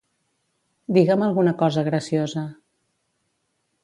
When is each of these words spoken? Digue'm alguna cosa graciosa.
Digue'm 0.95 1.25
alguna 1.25 1.53
cosa 1.61 1.83
graciosa. 1.89 2.43